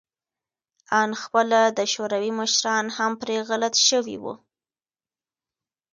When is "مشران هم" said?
2.39-3.11